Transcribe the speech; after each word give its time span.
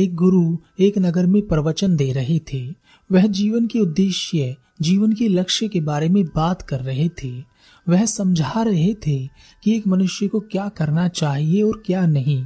एक 0.00 0.14
गुरु 0.14 0.58
एक 0.80 0.98
नगर 0.98 1.26
में 1.26 1.48
प्रवचन 1.48 1.96
दे 1.96 2.12
रहे 2.12 2.38
थे। 2.38 2.74
वह 3.12 3.26
जीवन 3.26 3.66
के 3.66 3.78
उद्देश्य, 3.78 4.56
जीवन 4.82 5.12
के 5.12 5.28
लक्ष्य 5.28 5.68
के 5.68 5.80
बारे 5.80 6.08
में 6.08 6.24
बात 6.24 6.62
कर 6.62 6.80
रहे 6.80 7.08
थे। 7.08 7.40
वह 7.88 8.04
समझा 8.04 8.62
रहे 8.62 8.94
थे 8.94 9.26
कि 9.62 9.76
एक 9.76 9.86
मनुष्य 9.86 10.28
को 10.28 10.40
क्या 10.40 10.68
करना 10.68 11.08
चाहिए 11.08 11.62
और 11.62 11.82
क्या 11.86 12.06
नहीं। 12.06 12.44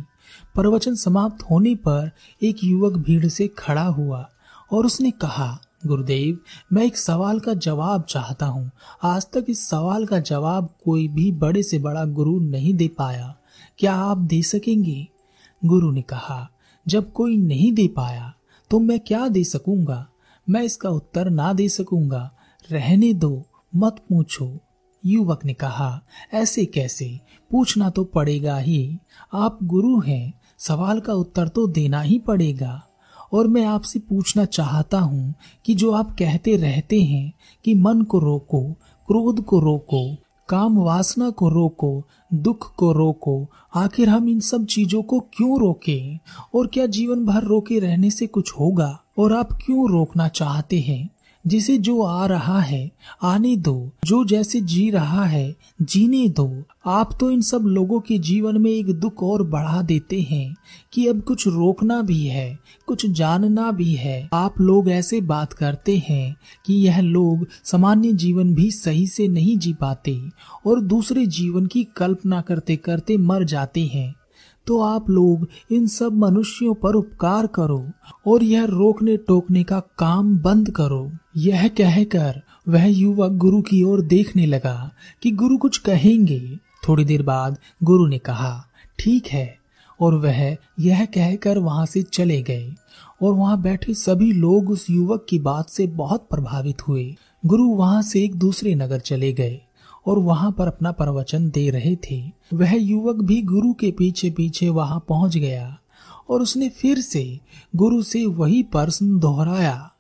प्रवचन 0.55 0.95
समाप्त 0.95 1.43
होने 1.51 1.75
पर 1.75 2.11
एक 2.43 2.57
युवक 2.65 2.93
भीड़ 2.93 3.27
से 3.27 3.49
खड़ा 3.49 3.87
हुआ 3.87 4.31
और 4.73 4.87
उसने 4.87 5.11
कहा, 5.11 5.61
गुरुदेव, 5.87 6.39
मैं 6.73 6.85
एक 6.85 6.97
सवाल 6.97 7.41
का 7.41 7.55
जवाब 7.55 8.03
चाहता 8.03 8.47
हूँ। 8.47 8.71
आज 9.03 9.27
तक 9.33 9.45
इस 9.49 9.69
सवाल 9.69 10.07
का 10.07 10.19
जवाब 10.19 10.75
कोई 10.85 11.09
भी 11.09 11.33
बड़े 11.33 11.63
से 11.63 11.79
बड़ा 11.79 12.05
गुरु 12.05 12.41
नहीं 12.41 12.75
दे 12.75 12.89
पाया। 12.89 13.37
क्या 13.79 13.95
आप 13.95 14.19
दे 14.19 14.43
सकेंगे? 14.43 15.09
गुरु 15.65 15.91
ने 15.91 16.03
कहा 16.03 16.51
जब 16.89 17.13
कोई 17.13 17.37
नहीं 17.37 17.73
दे 17.73 17.89
पाया 17.89 18.35
तो 18.71 18.81
मैं 18.81 19.01
क्या 19.01 19.29
दे 19.29 19.45
सकूँगा? 19.45 20.07
मैं 20.51 20.63
इसका 20.63 20.91
उत्तर 20.91 21.31
ना 21.31 21.53
दे 21.53 21.69
सकूँगा। 21.69 22.31
रहने 22.73 23.15
दो, 23.15 23.45
मत 23.77 23.97
पूछो। 24.09 24.59
युवक 25.07 25.45
ने 25.45 25.55
कहा, 25.55 26.01
ऐसे 26.35 26.65
कैसे? 26.65 27.21
पूछना 27.51 27.91
तो 27.91 28.05
पड़ेगा 28.05 28.59
ही। 28.59 28.99
आप 29.35 29.59
गुरु 29.63 30.01
हैं, 30.01 30.35
सवाल 30.59 31.01
का 31.01 31.13
उत्तर 31.13 31.49
तो 31.49 31.67
देना 31.67 32.01
ही 32.01 32.19
पड़ेगा। 32.19 32.83
और 33.33 33.47
मैं 33.49 33.65
आपसे 33.65 33.99
पूछना 33.99 34.45
चाहता 34.45 35.01
हूँ 35.01 35.35
कि 35.65 35.75
जो 35.75 35.93
आप 35.93 36.17
कहते 36.19 36.57
रहते 36.57 37.01
हैं 37.01 37.33
कि 37.65 37.75
मन 37.75 38.03
को 38.03 38.19
रोको, 38.19 38.73
क्रोध 39.07 39.45
को 39.45 39.61
रोको 39.61 40.24
काम 40.49 40.79
वासना 40.79 41.31
को 41.31 41.49
रोको, 41.49 42.05
दुख 42.35 42.75
को 42.75 42.93
रोको, 42.93 43.47
आखिर 43.75 44.09
हम 44.09 44.29
इन 44.29 44.41
सब 44.41 44.67
चीज़ों 44.67 45.03
को 45.03 45.21
क्यों 45.21 45.61
रोके? 45.61 46.17
और 46.55 46.67
क्या 46.67 46.87
जीवन 46.87 47.25
भर 47.25 47.43
रोके 47.43 47.79
रहने 47.79 48.11
से 48.11 48.27
कुछ 48.27 48.53
होगा? 48.53 49.01
और 49.19 49.33
आप 49.33 49.53
क्यों 49.53 49.91
रोकना 49.91 50.29
चाहते 50.29 50.81
हैं? 50.81 51.11
जिसे 51.47 51.79
जो 51.79 52.03
आ 52.03 52.27
रहा 52.27 52.61
है, 52.61 52.91
आने 53.23 53.57
दो। 53.57 53.91
जो 54.05 54.25
जैसे 54.25 54.61
जी 54.61 54.91
रहा 54.91 55.25
है, 55.25 55.57
जीने 55.83 56.29
दो। 56.29 56.63
आप 56.87 57.17
तो 57.21 57.31
इन 57.31 57.41
सब 57.41 57.59
लोगों 57.59 58.01
के 58.01 58.19
जीवन 58.19 58.61
में 58.61 58.71
एक 58.71 58.87
दुख 58.87 59.23
और 59.23 59.43
बढ़ा 59.43 59.83
देते 59.83 60.21
हैं 60.21 60.57
कि 60.93 61.07
अब 61.07 61.21
कुछ 61.23 61.47
रोकना 61.47 62.03
भी 62.03 62.27
है, 62.27 62.59
कुछ 62.87 63.07
जानना 63.07 63.71
भी 63.71 63.95
है। 63.95 64.29
आप 64.33 64.61
लोग 64.61 64.91
ऐसे 64.91 65.21
बात 65.21 65.53
करते 65.53 66.03
हैं 66.09 66.37
कि 66.67 66.75
यह 66.75 67.01
लोग 67.01 67.47
सामान्य 67.65 68.13
जीवन 68.13 68.55
भी 68.55 68.71
सही 68.71 69.07
से 69.07 69.29
नहीं 69.29 69.59
जी 69.59 69.73
पाते 69.73 70.21
और 70.67 70.81
दूसरे 70.81 71.27
जीवन 71.27 71.67
की 71.67 71.85
कल्पना 71.85 72.41
करते 72.41 72.77
करते 72.77 73.17
मर 73.17 73.45
जाते 73.45 73.87
हैं। 73.87 74.15
तो 74.67 74.81
आप 74.81 75.11
लोग 75.11 75.49
इन 75.73 75.87
सब 75.87 76.13
मनुष्यों 76.13 76.75
पर 76.75 76.95
उपकार 76.95 77.47
करो 77.47 77.87
और 78.27 78.43
यह 78.43 78.65
रोकने 78.65 79.17
टोकने 79.17 79.65
का 79.65 79.81
काम 79.99 80.39
बंद 80.39 80.71
करो। 80.71 81.11
यह 81.37 81.69
कहकर 81.69 82.43
वह 82.69 82.85
युवक 82.85 83.33
गुरु 83.33 83.63
की 83.63 83.83
ओर 83.83 84.01
देखने 84.01 84.47
लगा 84.47 84.91
कि 85.23 85.31
गुरु 85.31 85.59
कुछ 85.59 85.79
कहेंगे। 85.79 86.59
थोड़ी 86.89 87.05
देर 87.05 87.23
बाद 87.23 87.59
गुरु 87.83 88.07
ने 88.07 88.19
कहा, 88.19 88.65
ठीक 88.99 89.27
है। 89.27 89.65
और 90.01 90.15
वह 90.15 90.57
यह 90.81 91.05
कहकर 91.05 91.59
वहाँ 91.59 91.87
से 91.87 92.03
चले 92.03 92.43
गए 92.43 92.73
और 93.23 93.33
वहाँ 93.33 93.61
बैठे 93.63 93.95
सभी 93.95 94.33
लोग 94.33 94.71
उस 94.71 94.91
युवक 94.91 95.27
की 95.29 95.39
बात 95.39 95.69
से 95.69 95.87
बहुत 95.87 96.27
प्रभावित 96.31 96.89
हुए। 96.89 97.15
गुरु 97.47 97.65
वहाँ 97.65 98.03
से 98.03 98.25
एक 98.25 98.35
दूसरे 98.35 98.75
नगर 98.75 98.99
चले 98.99 99.33
गए। 99.33 99.61
और 100.07 100.19
वहाँ 100.19 100.53
पर 100.53 100.67
अपना 100.67 100.93
प्रवचन 100.93 101.51
दे 101.51 101.71
रहे 101.71 101.97
थे। 101.97 102.33
वह 102.55 102.75
युवक 102.75 103.17
भी 103.17 103.43
गुरु 103.43 103.73
के 103.73 103.91
पीछे 103.91 104.31
पीछे 104.31 104.69
वहाँ 104.69 105.05
पहुँच 105.09 105.37
गया 105.37 105.79
और 106.31 106.43
उसने 106.43 106.69
फिर 106.69 107.01
से 107.01 107.41
गुरु 107.77 108.03
से 108.03 108.27
वही 108.27 108.63
प्रश्न 108.63 109.19
दोहराया। 109.19 109.91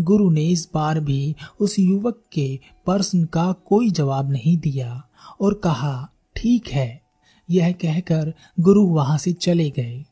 गुरु 0.00 0.30
ने 0.30 0.44
इस 0.44 0.68
बार 0.74 1.00
भी 1.00 1.36
उस 1.60 1.78
युवक 1.78 2.22
के 2.32 2.60
प्रश्न 2.86 3.24
का 3.24 3.52
कोई 3.52 3.90
जवाब 3.90 4.30
नहीं 4.30 4.58
दिया 4.58 5.02
और 5.40 5.54
कहा, 5.54 6.08
ठीक 6.36 6.68
है। 6.68 7.02
यह 7.50 7.72
कहकर 7.72 8.32
गुरु 8.60 8.82
वहाँ 8.82 9.18
से 9.18 9.32
चले 9.32 9.70
गए। 9.70 10.04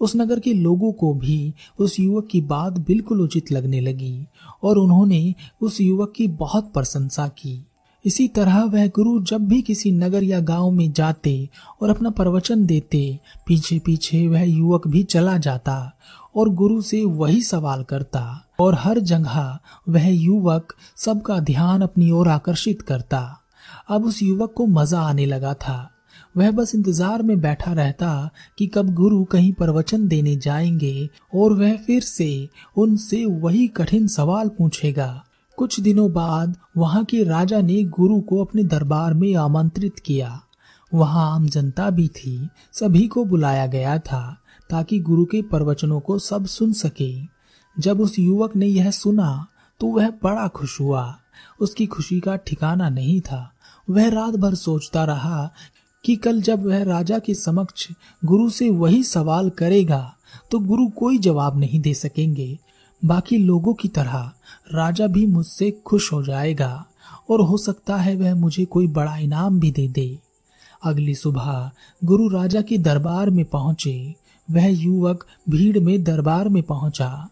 उस 0.00 0.16
नगर 0.16 0.40
के 0.40 0.52
लोगों 0.52 0.92
को 0.92 1.14
भी 1.14 1.54
उस 1.78 2.00
युवक 2.00 2.26
की 2.26 2.40
बात 2.40 2.72
बिल्कुल 2.72 3.20
उचित 3.20 3.52
लगने 3.52 3.80
लगी 3.80 4.26
और 4.62 4.78
उन्होंने 4.78 5.34
उस 5.62 5.80
युवक 5.80 6.12
की 6.16 6.28
बहुत 6.28 6.72
प्रशंसा 6.72 7.28
की। 7.28 7.66
इसी 8.04 8.28
तरह 8.28 8.64
वह 8.64 8.86
गुरु 8.86 9.20
जब 9.20 9.46
भी 9.48 9.62
किसी 9.62 9.92
नगर 9.92 10.22
या 10.22 10.40
गाँव 10.40 10.70
में 10.70 10.92
जाते 10.92 11.48
और 11.82 11.90
अपना 11.90 12.10
प्रवचन 12.10 12.66
देते, 12.66 13.20
पीछे 13.46 13.78
पीछे 13.78 14.28
वह 14.28 14.42
युवक 14.42 14.88
भी 14.88 15.02
चला 15.02 15.38
जाता 15.38 15.96
और 16.36 16.48
गुरु 16.48 16.82
से 16.82 17.04
वही 17.04 17.42
सवाल 17.42 17.82
करता। 17.82 18.40
और 18.60 18.74
हर 18.74 18.98
जगह 18.98 19.58
वह 19.88 20.08
युवक 20.08 20.74
सबका 20.96 21.38
ध्यान 21.40 21.80
अपनी 21.80 22.10
ओर 22.10 22.28
आकर्षित 22.28 22.82
करता। 22.82 23.40
अब 23.88 24.04
उस 24.04 24.22
युवक 24.22 24.54
को 24.56 24.66
मज़ा 24.66 25.00
आने 25.00 25.26
लगा 25.26 25.54
था। 25.54 25.90
वह 26.36 26.50
बस 26.50 26.74
इंतज़ार 26.74 27.22
में 27.22 27.40
बैठा 27.40 27.72
रहता 27.72 28.30
कि 28.58 28.66
कब 28.66 28.94
गुरु 28.94 29.24
कहीं 29.24 29.52
प्रवचन 29.52 30.08
देने 30.08 30.36
जाएँगे 30.36 31.08
और 31.34 31.52
वह 31.52 31.76
फिर 31.76 32.02
से 32.02 32.48
उनसे 32.76 33.24
वही 33.24 33.68
कठिन 33.68 34.06
सवाल 34.06 34.48
पूछेगा। 34.48 35.24
कुछ 35.56 35.80
दिनों 35.80 36.12
बाद 36.12 36.56
वहाँ 36.76 37.04
के 37.04 37.22
राजा 37.24 37.60
ने 37.60 37.82
गुरु 37.84 38.20
को 38.20 38.44
अपने 38.44 38.62
दरबार 38.64 39.14
में 39.14 39.34
आमंत्रित 39.34 39.98
किया। 39.98 40.40
वहाँ 40.94 41.34
आम 41.34 41.46
जनता 41.48 41.90
भी 41.90 42.06
थी, 42.08 42.48
सभी 42.72 43.06
को 43.08 43.24
बुलाया 43.24 43.66
गया 43.66 43.98
था, 43.98 44.36
ताकि 44.70 44.98
गुरु 44.98 45.24
के 45.24 45.42
प्रवचनों 45.42 46.00
को 46.00 46.18
सब 46.18 46.46
सुन 46.46 46.72
सके। 46.72 47.14
जब 47.76 48.00
उस 48.00 48.18
युवक 48.18 48.56
ने 48.56 48.66
यह 48.66 48.90
सुना 48.90 49.46
तो 49.80 49.86
वह 49.86 50.10
बड़ा 50.22 50.46
खुश 50.48 50.80
हुआ। 50.80 51.14
उसकी 51.60 51.86
खुशी 51.86 52.20
का 52.20 52.36
ठिकाना 52.36 52.88
नहीं 52.88 53.20
था। 53.20 53.50
वह 53.90 54.08
रात 54.08 54.34
भर 54.34 54.54
सोचता 54.54 55.04
रहा 55.04 55.50
कि 56.04 56.16
कल 56.16 56.40
जब 56.42 56.66
वह 56.66 56.82
राजा 56.82 57.18
के 57.18 57.34
समक्ष 57.34 57.88
गुरु 58.24 58.48
से 58.50 58.70
वही 58.70 59.02
सवाल 59.04 59.50
करेगा 59.50 60.14
तो 60.50 60.58
गुरु 60.58 60.86
कोई 60.88 61.18
जवाब 61.18 61.58
नहीं 61.58 61.80
दे 61.80 61.94
सकेंगे। 61.94 62.58
बाकी 63.02 63.38
लोगों 63.38 63.74
की 63.74 63.88
तरह 63.88 64.30
राजा 64.72 65.06
भी 65.06 65.26
मुझसे 65.26 65.70
खुश 65.70 66.12
हो 66.12 66.22
जाएगा 66.22 66.86
और 67.30 67.40
हो 67.40 67.56
सकता 67.58 67.96
है 67.96 68.16
वह 68.16 68.34
मुझे 68.34 68.64
कोई 68.64 68.86
बड़ा 68.86 69.16
इनाम 69.16 69.60
भी 69.60 69.70
दे 69.70 69.88
दे। 69.88 70.18
अगली 70.84 71.14
सुबह 71.14 71.70
गुरु 72.04 72.28
राजा 72.28 72.60
के 72.60 72.78
दरबार 72.78 73.30
में 73.30 73.44
पहुँचे। 73.44 74.14
वह 74.50 74.66
युवक 74.66 75.26
भीड़ 75.48 75.78
में 75.78 76.02
दरबार 76.04 76.48
में 76.48 76.62
पहुँचा। 76.62 77.28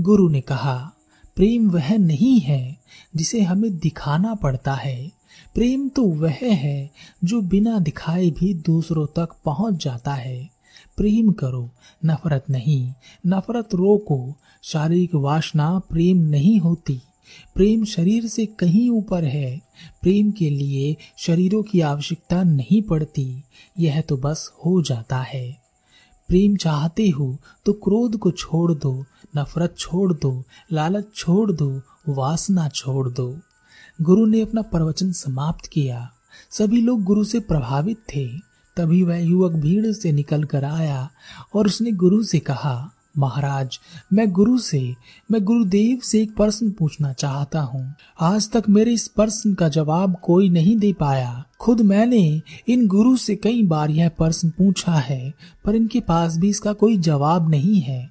गुरु 0.00 0.28
ने 0.28 0.40
कहा, 0.40 0.92
प्रेम 1.36 1.70
वह 1.70 1.96
नहीं 1.98 2.40
है 2.40 2.76
जिसे 3.16 3.42
हमें 3.42 3.78
दिखाना 3.78 4.34
पड़ता 4.34 4.74
है। 4.74 5.10
प्रेम 5.54 5.88
तो 5.88 6.02
वह 6.02 6.38
है 6.42 6.90
जो 7.24 7.40
बिना 7.40 7.78
दिखाए 7.78 8.30
भी 8.30 8.54
दूसरों 8.54 9.06
तक 9.06 9.28
पहुँच 9.44 9.84
जाता 9.84 10.14
है। 10.14 10.50
प्रेम 10.96 11.32
करो, 11.32 11.70
नफरत 12.06 12.44
नहीं, 12.50 12.92
नफरत 13.26 13.74
रोको 13.74 14.34
शारीरिक 14.62 15.14
वासना 15.14 15.78
प्रेम 15.78 16.16
नहीं 16.16 16.60
होती। 16.60 17.00
प्रेम 17.54 17.84
शरीर 17.84 18.26
से 18.26 18.46
कहीं 18.46 18.90
ऊपर 18.90 19.24
है। 19.24 19.60
प्रेम 20.02 20.30
के 20.30 20.50
लिए 20.50 20.96
शरीरों 21.18 21.62
की 21.62 21.80
आवश्यकता 21.80 22.42
नहीं 22.42 22.82
पड़ती। 22.82 23.42
यह 23.78 24.00
तो 24.00 24.16
बस 24.16 24.52
हो 24.66 24.82
जाता 24.82 25.18
है। 25.18 25.62
प्रेम 26.28 26.56
चाहते 26.56 27.08
हो 27.08 27.38
तो 27.64 27.72
क्रोध 27.72 28.18
को 28.18 28.30
छोड़ 28.30 28.72
दो, 28.72 29.04
नफरत 29.36 29.74
छोड़ 29.78 30.12
दो, 30.12 30.42
लालच 30.72 31.04
छोड़ 31.14 31.52
दो, 31.52 31.82
वासना 32.08 32.68
छोड़ 32.68 33.08
दो। 33.08 33.38
गुरु 34.02 34.26
ने 34.26 34.40
अपना 34.40 34.62
प्रवचन 34.62 35.12
समाप्त 35.12 35.66
किया। 35.66 36.12
सभी 36.50 36.80
लोग 36.80 37.02
गुरु 37.02 37.24
से 37.24 37.40
प्रभावित 37.40 37.96
थे। 37.96 38.28
तभी 38.76 39.02
वह 39.02 39.16
युवक 39.16 39.52
भीड़ 39.52 39.92
से 39.92 40.12
निकल 40.12 40.44
कर 40.44 40.64
आया 40.64 41.10
और 41.54 41.66
उसने 41.66 41.92
गुरु 41.92 42.22
से 42.22 42.38
कहा 42.38 42.92
महाराज, 43.16 43.80
मैं 44.12 44.32
गुरु 44.32 44.58
से, 44.58 44.96
मैं 45.30 45.44
गुरुदेव 45.44 45.98
से 46.02 46.22
एक 46.22 46.36
प्रश्न 46.36 46.70
पूछना 46.70 47.12
चाहता 47.12 47.60
हूँ। 47.60 47.94
आज 48.20 48.50
तक 48.50 48.62
मेरे 48.68 48.92
इस 48.92 49.08
प्रश्न 49.08 49.54
का 49.54 49.68
जवाब 49.68 50.16
कोई 50.22 50.48
नहीं 50.48 50.76
दे 50.78 50.92
पाया। 50.92 51.44
खुद 51.60 51.80
मैंने 51.80 52.42
इन 52.68 52.86
गुरु 52.86 53.16
से 53.16 53.36
कई 53.36 53.62
बार 53.62 53.90
यह 53.90 54.08
प्रश्न 54.08 54.50
पूछा 54.50 54.92
है, 54.92 55.34
पर 55.64 55.74
इनके 55.74 56.00
पास 56.00 56.36
भी 56.36 56.48
इसका 56.48 56.72
कोई 56.72 56.98
जवाब 56.98 57.50
नहीं 57.50 57.80
है। 57.80 58.10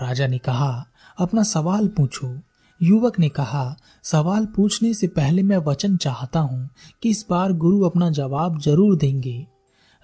राजा 0.00 0.26
ने 0.26 0.38
कहा, 0.38 0.86
अपना 1.18 1.42
सवाल 1.42 1.88
पूछो। 1.88 2.38
युवक 2.82 3.18
ने 3.18 3.28
कहा, 3.28 3.76
सवाल 4.02 4.46
पूछने 4.46 4.94
से 4.94 5.06
पहले 5.06 5.42
मैं 5.42 5.56
वचन 5.56 5.96
चाहता 5.96 6.40
हूँ 6.40 6.70
कि 7.02 7.10
इस 7.10 7.26
बार 7.30 7.52
गुरु 7.52 7.80
अपना 7.82 8.10
जवाब 8.10 8.60
ज़रूर 8.60 8.96
देंगे। 8.96 9.46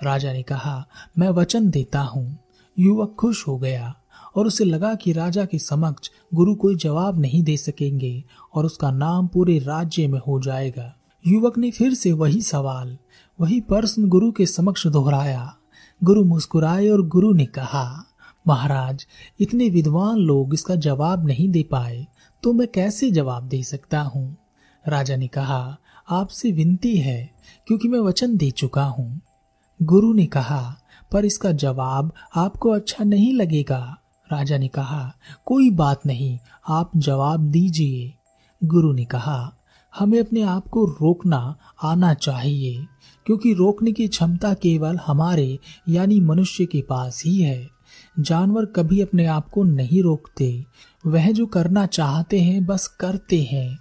राजा 0.02 0.32
ने 0.32 0.42
कहा, 0.42 0.86
मैं 1.18 1.28
वचन 1.28 1.70
देता 1.70 2.00
हूँ। 2.00 2.38
युवक 2.78 3.16
खुश 3.18 3.48
हो 3.48 3.58
गया। 3.58 3.94
और 4.36 4.46
उसे 4.46 4.64
लगा 4.64 4.94
कि 4.94 5.12
राजा 5.12 5.44
के 5.44 5.58
समक्ष 5.58 6.10
गुरु 6.34 6.54
कोई 6.54 6.74
जवाब 6.74 7.20
नहीं 7.20 7.42
दे 7.42 7.56
सकेंगे 7.56 8.24
और 8.54 8.66
उसका 8.66 8.90
नाम 8.90 9.26
पूरे 9.26 9.58
राज्य 9.58 10.06
में 10.06 10.18
हो 10.18 10.40
जाएगा। 10.40 10.94
युवक 11.24 11.58
ने 11.58 11.70
फिर 11.70 11.94
से 11.94 12.12
वही 12.12 12.42
सवाल, 12.42 12.98
वही 13.40 13.60
प्रश्न 13.60 14.08
गुरु 14.08 14.30
के 14.32 14.46
समक्ष 14.46 14.86
दोहराया। 14.86 15.56
गुरु 16.04 16.24
मुस्कुराए 16.24 16.88
और 16.88 17.06
गुरु 17.06 17.32
ने 17.32 17.46
कहा, 17.46 18.04
महाराज, 18.46 19.06
इतने 19.40 19.68
विद्वान 19.68 20.18
लोग 20.18 20.54
इसका 20.54 20.74
जवाब 20.74 21.26
नहीं 21.26 21.48
दे 21.48 21.62
पाए 21.62 22.06
तो 22.42 22.52
मैं 22.52 22.68
कैसे 22.68 23.10
जवाब 23.10 23.48
दे 23.48 23.62
सकता 23.62 24.00
हूँ? 24.00 24.36
राजा 24.88 25.16
ने 25.16 25.26
कहा, 25.28 25.76
आपसे 26.10 26.52
विनती 26.52 26.96
है, 26.96 27.30
क्योंकि 27.66 27.88
मैं 27.88 27.98
वचन 27.98 28.36
दे 28.36 28.50
चुका 28.50 28.84
हूँ। 28.84 29.20
गुरु 29.80 30.12
ने 30.12 30.26
कहा, 30.26 30.76
पर 31.12 31.24
इसका 31.24 31.52
जवाब 31.52 32.12
आपको 32.36 32.70
अच्छा 32.70 33.04
नहीं 33.04 33.32
लगेगा। 33.34 33.96
राजा 34.32 34.58
ने 34.58 34.68
कहा, 34.68 35.14
कोई 35.46 35.70
बात 35.70 36.06
नहीं, 36.06 36.38
आप 36.68 36.90
जवाब 36.96 37.40
दीजिए। 37.40 38.12
गुरु 38.64 38.92
ने 38.92 39.04
कहा, 39.04 39.54
हमें 39.98 40.20
अपने 40.20 40.42
आप 40.42 40.68
को 40.68 40.84
रोकना 40.84 41.56
आना 41.82 42.14
चाहिए, 42.14 42.86
क्योंकि 43.26 43.54
रोकने 43.54 43.92
की 43.92 44.08
क्षमता 44.08 44.54
केवल 44.54 44.98
हमारे, 45.06 45.58
यानी 45.88 46.20
मनुष्य 46.20 46.66
के 46.66 46.82
पास 46.82 47.22
ही 47.24 47.42
है। 47.42 47.68
जानवर 48.20 48.64
कभी 48.64 49.00
अपने 49.00 49.26
आप 49.26 49.48
को 49.48 49.64
नहीं 49.64 50.02
रोकते। 50.02 50.64
वह 51.06 51.32
जो 51.32 51.46
करना 51.46 51.86
चाहते 51.86 52.40
हैं, 52.40 52.66
बस 52.66 52.86
करते 52.86 53.42
हैं, 53.42 53.78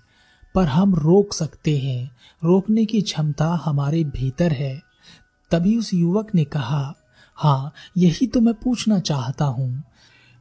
पर 0.56 0.66
हम 0.66 0.96
रोक 0.96 1.34
सकते 1.34 1.78
हैं। 1.78 2.12
रोकने 2.44 2.86
की 2.86 3.02
क्षमता 3.02 3.62
हमारे 3.66 4.04
भीतर 4.04 4.52
है। 4.52 4.82
तभी 5.52 5.78
उस 5.78 5.94
युवक 5.94 6.36
ने 6.36 6.44
कहा 6.44 6.96
हाँ 7.36 7.74
यही 7.98 8.28
तो 8.28 8.42
मैं 8.42 8.54
पूछना 8.54 9.00
चाहता 9.00 9.46
हूँ। 9.46 9.84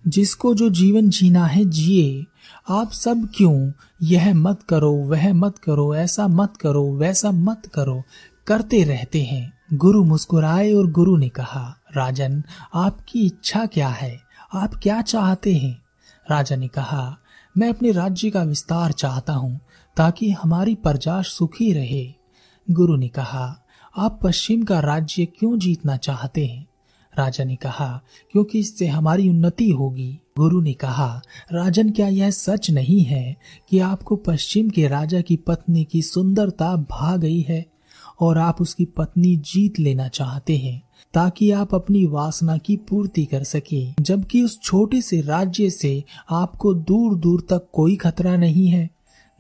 जिसको 0.06 0.54
जो 0.54 0.70
जीवन 0.70 1.08
जीना 1.08 1.46
है, 1.46 1.64
जिए। 1.64 2.26
आप 2.68 2.92
सब 2.92 3.28
क्यों 3.36 3.72
यह 4.02 4.34
मत 4.34 4.62
करो, 4.62 4.92
वह 4.92 5.32
मत 5.32 5.58
करो, 5.58 5.94
ऐसा 5.94 6.28
मत 6.28 6.56
करो, 6.56 6.96
वैसा 6.96 7.30
मत 7.30 7.62
करो। 7.74 8.02
करते 8.46 8.84
रहते 8.84 9.22
हैं। 9.22 9.52
गुरु 9.72 10.04
मुस्कुराए 10.04 10.72
और 10.72 10.90
गुरु 10.90 11.16
ने 11.16 11.28
कहा, 11.28 11.76
राजन, 11.96 12.44
आपकी 12.74 13.26
इच्छा 13.26 13.66
क्या 13.66 13.88
है? 13.88 14.20
आप 14.54 14.74
क्या 14.74 15.02
चाहते 15.02 15.54
हैं? 15.54 15.82
राजा 16.30 16.56
ने 16.56 16.68
कहा, 16.68 17.18
मैं 17.58 17.68
अपने 17.68 17.90
राज्य 17.90 18.30
का 18.30 18.42
विस्तार 18.42 18.92
चाहता 18.92 19.32
हूँ, 19.32 19.60
ताकि 19.96 20.30
हमारी 20.30 20.74
प्रजा 20.74 21.22
सुखी 21.22 21.72
रहे। 21.72 22.14
गुरु 22.70 22.96
ने 22.96 23.08
कहा, 23.08 23.64
आप 23.96 24.20
पश्चिम 24.22 24.62
का 24.62 24.80
राज्य 24.80 25.26
क्यों 25.26 25.58
जीतना 25.58 25.96
चाहते 25.96 26.46
हैं? 26.46 26.66
राजा 27.18 27.44
ने 27.44 27.56
कहा, 27.56 28.02
क्योंकि 28.32 28.58
इससे 28.58 28.86
हमारी 28.86 29.28
उन्नति 29.28 29.70
होगी। 29.70 30.18
गुरु 30.38 30.60
ने 30.60 30.72
कहा, 30.72 31.20
राजन, 31.52 31.90
क्या 31.90 32.08
यह 32.08 32.30
सच 32.30 32.70
नहीं 32.70 33.02
है 33.04 33.36
कि 33.68 33.78
आपको 33.78 34.16
पश्चिम 34.16 34.68
के 34.70 34.86
राजा 34.88 35.20
की 35.20 35.36
पत्नी 35.36 35.84
की 35.84 36.02
सुंदरता 36.02 36.74
भा 36.76 37.16
गई 37.16 37.40
है 37.40 37.64
और 38.20 38.38
आप 38.38 38.60
उसकी 38.62 38.84
पत्नी 38.84 39.36
जीत 39.36 39.78
लेना 39.78 40.08
चाहते 40.08 40.56
हैं, 40.56 40.82
ताकि 41.14 41.50
आप 41.50 41.74
अपनी 41.74 42.04
वासना 42.06 42.56
की 42.56 42.76
पूर्ति 42.76 43.24
कर 43.24 43.44
सके, 43.44 43.86
जबकि 44.00 44.42
उस 44.42 44.60
छोटे 44.60 45.02
से 45.02 45.20
राज्य 45.20 45.70
से 45.70 46.04
आपको 46.30 46.74
दूर 46.74 47.14
दूर 47.14 47.40
तक 47.40 47.68
कोई 47.72 47.96
खतरा 47.96 48.36
नहीं 48.36 48.68
है? 48.68 48.88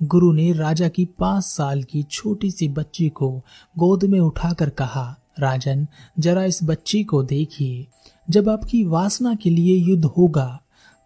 गुरु 0.02 0.32
ने 0.32 0.52
राजा 0.52 0.88
की 0.88 1.04
पाँच 1.18 1.44
साल 1.44 1.82
की 1.82 2.02
छोटी 2.02 2.50
सी 2.50 2.68
बच्ची 2.68 3.08
को 3.08 3.30
गोद 3.78 4.04
में 4.04 4.20
उठाकर 4.20 4.70
कहा 4.70 5.16
राजन, 5.40 5.86
जरा 6.18 6.44
इस 6.44 6.60
बच्ची 6.62 7.04
को 7.04 7.22
देखिए। 7.22 7.86
जब 8.30 8.48
आपकी 8.48 8.84
वासना 8.84 9.34
के 9.34 9.50
लिए 9.50 9.76
युद्ध 9.76 10.04
होगा 10.04 10.60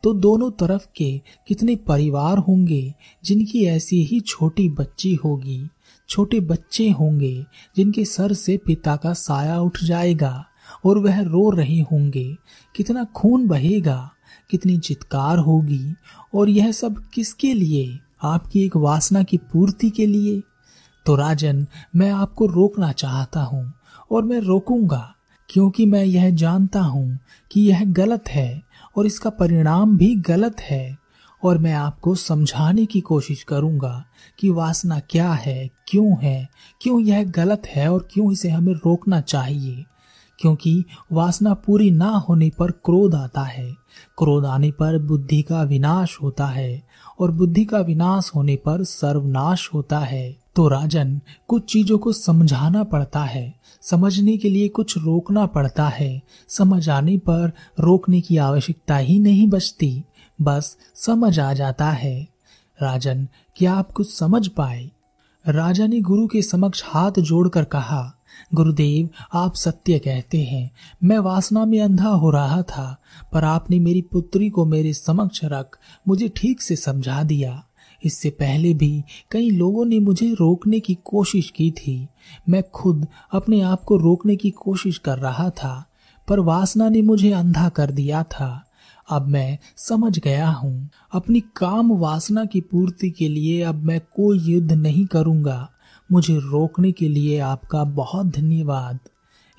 तो 0.05 0.13
दोनों 0.13 0.51
तरफ़ 0.51 0.87
के 0.97 1.21
कितने 1.49 1.77
परिवार 1.77 2.39
होंगे, 2.39 2.95
जिनकी 3.25 3.65
ऐसी 3.65 4.03
ही 4.05 4.21
छोटी 4.21 4.69
बच्ची 4.69 5.15
होगी। 5.15 5.69
छोटे 6.09 6.41
बच्चे 6.41 6.89
होंगे, 6.91 7.47
जिनके 7.77 8.05
सर 8.05 8.33
से 8.33 8.57
पिता 8.57 8.97
का 8.97 9.13
साया 9.13 9.61
उठ 9.61 9.79
जाएगा, 9.85 10.45
और 10.87 10.99
वह 10.99 11.21
रो 11.21 11.51
रहे 11.51 11.81
होंगे। 11.81 12.37
कितना 12.77 13.05
खून 13.05 13.47
बहेगा, 13.47 14.11
कितनी 14.51 14.79
चित्कार 14.79 15.39
होगी, 15.39 15.95
और 16.35 16.49
यह 16.49 16.73
सब 16.73 16.99
किसके 17.15 17.55
लिए? 17.55 17.99
आपकी 18.23 18.65
एक 18.65 18.77
वासना 18.77 19.23
की 19.23 19.37
पूर्ति 19.37 19.91
के 19.91 20.07
लिए? 20.07 20.43
तो 21.07 21.17
राजन, 21.17 21.67
मैं 21.97 22.11
आपको 22.11 22.47
रोकना 22.47 22.93
चाहता 22.93 23.43
हूँ। 23.43 23.73
और 24.13 24.25
मैं 24.25 24.41
रोकूँगा, 24.41 25.15
क्योंकि 25.49 25.87
मैं 25.87 26.05
यह 26.05 26.31
जानता 26.31 26.81
हूँ 26.81 27.19
कि 27.51 27.61
यह 27.61 27.85
गलत 27.85 28.29
है 28.29 28.63
और 28.97 29.07
इसका 29.07 29.31
परिणाम 29.31 29.97
भी 29.97 30.17
गलत 30.17 30.61
है। 30.61 30.99
और 31.45 31.59
मैं 31.59 31.73
आपको 31.73 32.15
समझाने 32.15 32.87
की 32.87 33.01
कोशिश 33.01 33.43
करूँगा 33.43 34.05
कि 34.39 34.51
वासना 34.51 35.01
क्या 35.01 35.33
है, 35.33 35.71
क्यों 35.89 36.17
है, 36.23 36.49
क्यों 36.81 37.01
यह 37.01 37.25
गलत 37.25 37.63
है 37.67 37.93
और 37.93 38.09
क्यों 38.13 38.33
इसे 38.33 38.49
हमें 38.49 38.75
रोकना 38.75 39.21
चाहिए। 39.21 39.85
क्योंकि 40.39 40.85
वासना 41.13 41.55
पूरी 41.55 41.91
ना 41.91 42.09
होने 42.09 42.51
पर 42.59 42.71
क्रोध 42.71 43.15
आता 43.15 43.43
है। 43.43 43.73
क्रोध 44.19 44.45
आने 44.45 44.71
पर 44.71 44.99
बुद्धि 44.99 45.43
का 45.43 45.63
विनाश 45.63 46.19
होता 46.23 46.47
है 46.47 46.83
और 47.21 47.31
बुद्धि 47.31 47.65
का 47.65 47.79
विनाश 47.79 48.31
होने 48.35 48.57
पर 48.57 48.85
सर्वनाश 48.85 49.71
होता 49.75 49.99
है। 49.99 50.42
तो 50.55 50.69
राजन, 50.69 51.21
कुछ 51.49 51.73
चीज़ों 51.73 51.99
को 51.99 52.13
समझाना 52.13 52.85
पड़ता 52.85 53.25
है। 53.25 53.55
समझने 53.81 54.37
के 54.37 54.51
लिए 54.51 54.69
कुछ 54.69 54.99
रोकना 54.99 55.47
पड़ता 55.47 55.89
है। 55.89 56.23
समझ 56.49 56.89
आने 56.89 57.19
पर 57.19 57.53
रोकने 57.81 58.21
की 58.21 58.37
आवश्यकता 58.37 58.97
ही 58.97 59.19
नहीं 59.19 59.49
बचती। 59.49 60.05
बस 60.43 60.77
समझ 60.95 61.41
आ 61.41 61.53
जाता 61.53 61.91
है। 61.91 62.29
राजन, 62.83 63.29
क्या 63.57 63.75
आप 63.75 63.93
कुछ 63.93 64.15
समझ 64.15 64.49
पाए? 64.49 64.91
राजा 65.49 65.87
ने 65.87 66.01
गुरु 66.01 66.27
के 66.27 66.43
समक्ष 66.43 66.83
हाथ 66.87 67.13
जोड़कर 67.19 67.65
कहा, 67.65 68.15
गुरुदेव, 68.55 69.09
आप 69.35 69.55
सत्य 69.55 69.99
कहते 69.99 70.43
हैं। 70.43 70.71
मैं 71.05 71.19
वासना 71.19 71.65
में 71.65 71.81
अंधा 71.81 72.09
हो 72.09 72.31
रहा 72.31 72.63
था, 72.63 72.97
पर 73.33 73.45
आपने 73.45 73.79
मेरी 73.79 74.03
पुत्री 74.03 74.51
को 74.51 74.65
मेरे 74.65 74.93
समक्ष 74.93 75.41
रख 75.45 75.79
मुझे 76.09 76.29
ठीक 76.29 76.63
से 76.63 76.77
समझा 76.77 77.23
दिया। 77.23 77.65
इससे 78.05 78.31
पहले 78.31 78.75
भी 78.75 79.05
कई 79.31 79.51
लोगों 79.51 79.85
ने 79.85 79.99
मुझे 79.99 80.33
रोकने 80.33 80.81
की 80.81 80.99
कोशिश 81.05 81.51
की 81.51 81.71
थी। 81.71 82.09
मैं 82.49 82.63
खुद 82.71 83.07
अपने 83.33 83.61
आप 83.61 83.85
को 83.85 83.97
रोकने 83.97 84.37
की 84.37 84.51
कोशिश 84.51 84.99
कर 84.99 85.19
रहा 85.19 85.51
था, 85.51 85.87
पर 86.29 86.41
वासना 86.41 86.89
ने 86.89 87.03
मुझे 87.03 87.33
अंधा 87.33 87.69
कर 87.69 87.91
दिया 87.91 88.23
था। 88.23 88.65
अब 89.11 89.27
मैं 89.27 89.59
समझ 89.77 90.19
गया 90.19 90.51
हूँ। 90.51 90.89
अपनी 91.13 91.41
काम 91.41 91.93
वासना 91.93 92.45
की 92.45 92.61
पूर्ति 92.61 93.11
के 93.11 93.29
लिए 93.29 93.63
अब 93.63 93.75
मैं 93.75 94.01
कोई 94.01 94.39
युद्ध 94.39 94.73
नहीं 94.73 95.07
करूँगा। 95.07 95.71
मुझे 96.13 96.37
रोकने 96.37 96.93
के 96.93 97.09
लिए 97.09 97.39
आपका 97.39 97.85
बहुत 97.85 98.27
धन्यवाद। 98.27 98.99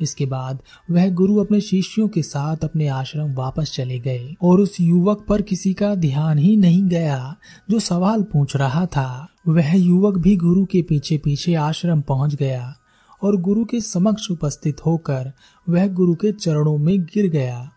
इसके 0.02 0.26
बाद 0.26 0.60
वह 0.92 1.10
गुरु 1.10 1.36
अपने 1.36 1.62
शिष्यों 1.62 2.08
के 2.08 2.22
साथ 2.22 2.58
अपने 2.58 2.88
आश्रम 2.88 3.34
वापस 3.34 3.72
चले 3.76 4.00
गए 4.00 4.36
और 4.42 4.60
उस 4.60 4.82
युवक 4.82 5.26
पर 5.30 5.42
किसी 5.42 5.74
का 5.74 5.96
ध्यान 5.96 6.38
ही 6.38 6.58
नहीं 6.58 6.84
गया 6.84 7.36
जो 7.70 7.80
सवाल 7.80 8.24
पूछ 8.24 8.56
रहा 8.56 8.86
था। 8.86 9.28
वह 9.48 9.76
युवक 9.76 10.18
भी 10.18 10.36
गुरु 10.36 10.66
के 10.66 10.82
पीछे 10.82 11.18
पीछे 11.18 11.54
आश्रम 11.54 12.02
पहुँच 12.02 12.36
गया 12.36 12.76
और 13.24 13.42
गुरु 13.42 13.66
के 13.66 13.82
समक्ष 13.82 14.32
उपस्थित 14.32 14.86
होकर 14.86 15.32
वह 15.70 15.88
गुरु 15.88 16.16
के 16.16 16.32
चरणों 16.32 16.78
में 16.78 17.04
गिर 17.04 17.30
गया 17.30 17.72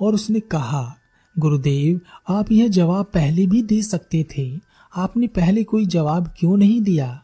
और 0.00 0.14
उसने 0.14 0.40
कहा, 0.40 0.94
गुरुदेव, 1.38 2.00
आप 2.28 2.52
यह 2.52 2.68
जवाब 2.68 3.04
पहले 3.04 3.46
भी 3.46 3.62
दे 3.62 3.82
सकते 3.82 4.26
थे। 4.38 4.60
आपने 4.96 5.26
पहले 5.26 5.64
कोई 5.64 5.86
जवाब 5.86 6.30
क्यों 6.38 6.56
नहीं 6.56 6.80
दिया? 6.80 7.22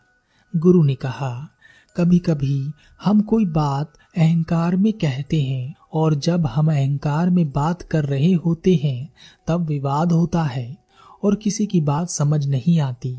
गुरु 0.57 0.83
ने 0.83 0.95
कहा 0.95 1.49
कभी 1.97 2.19
कभी 2.19 2.71
हम 3.05 3.21
कोई 3.21 3.47
बात 3.47 3.93
अहंकार 4.17 4.77
में 4.77 4.93
कहते 4.93 5.43
हैं, 5.43 5.75
और 5.93 6.15
जब 6.15 6.47
हम 6.47 6.73
अहंकार 6.73 7.31
में 7.31 7.51
बात 7.51 7.83
कर 7.83 8.05
रहे 8.05 8.33
होते 8.33 8.81
हैं, 8.85 9.13
तब 9.47 9.67
विवाद 9.67 10.13
होता 10.13 10.43
है, 10.43 10.77
और 11.25 11.35
किसी 11.35 11.67
की 11.67 11.81
बात 11.81 12.11
समझ 12.11 12.47
नहीं 12.47 12.81
आती। 12.81 13.17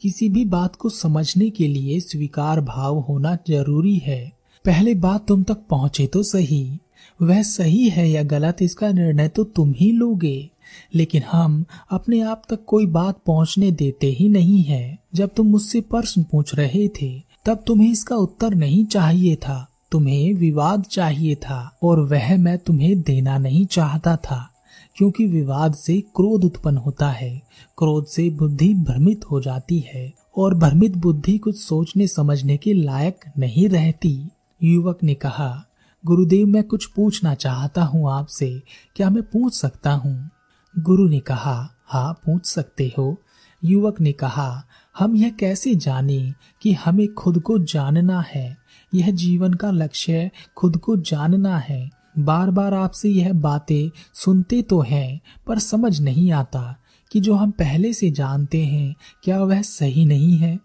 किसी 0.00 0.28
भी 0.28 0.44
बात 0.44 0.76
को 0.76 0.88
समझने 0.88 1.50
के 1.50 1.68
लिए 1.68 2.00
स्वीकार 2.00 2.60
भाव 2.60 2.98
होना 2.98 3.38
ज़रूरी 3.48 3.96
है। 3.96 4.32
पहले 4.64 4.94
बात 4.94 5.26
तुम 5.26 5.42
तक 5.42 5.58
पहुँचे 5.70 6.06
तो 6.06 6.22
सही, 6.22 6.78
वह 7.22 7.42
सही 7.42 7.88
है 7.88 8.10
या 8.10 8.22
गलत 8.22 8.56
इसका 8.62 8.92
निर्णय 8.92 9.28
तो 9.28 9.44
तुम 9.44 9.74
ही 9.76 9.92
लोगे। 9.92 10.50
लेकिन 10.94 11.22
हम 11.32 11.64
अपने 11.90 12.20
आप 12.20 12.42
तक 12.48 12.64
कोई 12.66 12.86
बात 12.86 13.18
पहुँचने 13.26 13.70
देते 13.70 14.06
ही 14.06 14.28
नहीं 14.28 14.62
है। 14.62 14.98
जब 15.14 15.30
तुम 15.36 15.46
मुझसे 15.46 15.80
प्रश्न 15.80 16.22
पूछ 16.22 16.54
रहे 16.54 16.88
थे, 16.88 17.22
तब 17.44 17.64
तुम्हें 17.66 17.92
इसका 17.92 18.16
उत्तर 18.16 18.54
नहीं 18.54 18.84
चाहिए 18.84 19.36
था। 19.36 19.68
तुम्हें 19.92 20.34
विवाद 20.34 20.82
चाहिए 20.82 21.34
था 21.34 21.78
और 21.82 22.00
वह 22.00 22.36
मैं 22.36 22.58
तुम्हें 22.58 23.02
देना 23.02 23.38
नहीं 23.38 23.66
चाहता 23.66 24.16
था, 24.16 24.48
क्योंकि 24.96 25.26
विवाद 25.26 25.74
से 25.74 26.00
क्रोध 26.00 26.44
उत्पन्न 26.44 26.76
होता 26.76 27.08
है, 27.08 27.42
क्रोध 27.78 28.06
से 28.06 28.30
बुद्धि 28.30 28.74
भ्रमित 28.74 29.24
हो 29.30 29.40
जाती 29.40 29.78
है, 29.80 30.12
और 30.36 30.54
भ्रमित 30.54 30.96
बुद्धि 30.96 31.38
कुछ 31.38 31.58
सोचने 31.60 32.06
समझने 32.06 32.56
के 32.56 32.72
लायक 32.72 33.24
नहीं 33.38 33.68
रहती। 33.68 34.28
युवक 34.62 35.02
ने 35.02 35.14
कहा, 35.14 35.64
गुरुदेव, 36.06 36.46
मैं 36.46 36.64
कुछ 36.64 36.86
पूछना 36.86 37.34
चाहता 37.34 37.84
हूँ 37.84 38.10
आपसे, 38.12 38.62
क्या 38.96 39.10
मैं 39.10 39.22
पूछ 39.22 39.54
सकता 39.54 39.92
हूँ? 39.92 40.30
गुरु 40.78 41.08
ने 41.08 41.20
कहा 41.20 41.68
हाँ 41.86 42.12
पूछ 42.12 42.46
सकते 42.46 42.92
हो। 42.98 43.16
युवक 43.64 44.00
ने 44.00 44.12
कहा, 44.12 44.62
हम 44.98 45.16
यह 45.16 45.30
कैसे 45.30 45.74
जाने 45.74 46.32
कि 46.62 46.72
हमें 46.72 47.14
खुद 47.14 47.38
को 47.38 47.58
जानना 47.58 48.20
है? 48.20 48.61
यह 48.94 49.10
जीवन 49.10 49.54
का 49.54 49.70
लक्ष्य 49.70 50.30
खुद 50.56 50.76
को 50.76 50.96
जानना 50.96 51.58
है। 51.58 51.90
बार 52.18 52.50
बार 52.50 52.74
आपसे 52.74 53.08
यह 53.08 53.32
बातें 53.32 53.90
सुनते 54.14 54.62
तो 54.62 54.80
हैं, 54.80 55.20
पर 55.46 55.58
समझ 55.58 56.00
नहीं 56.00 56.32
आता 56.32 56.76
कि 57.12 57.20
जो 57.20 57.34
हम 57.34 57.50
पहले 57.50 57.92
से 57.92 58.10
जानते 58.10 58.64
हैं, 58.64 58.94
क्या 59.22 59.42
वह 59.42 59.62
सही 59.62 60.04
नहीं 60.04 60.36
है? 60.36 60.58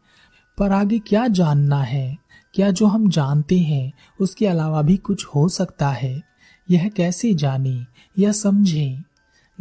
पर 0.58 0.72
आगे 0.72 1.00
क्या 1.00 1.28
जानना 1.28 1.84
है? 1.84 2.18
क्या 2.54 2.72
जो 2.72 2.86
हम 2.86 3.10
जानते 3.10 3.60
हैं, 3.60 3.94
उसके 4.22 4.48
अलावा 4.48 4.82
भी 4.82 4.98
कुछ 4.98 5.26
हो 5.26 5.50
सकता 5.50 5.90
है? 5.90 6.24
यह 6.72 6.90
कैसे 6.90 7.34
जाने 7.34 7.86
या 8.20 8.32
समझे? 8.32 9.04